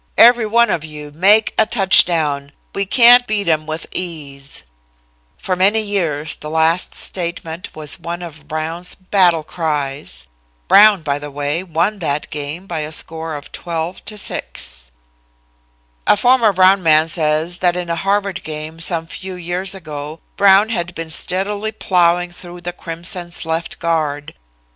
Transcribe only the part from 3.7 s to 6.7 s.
ease." For many years the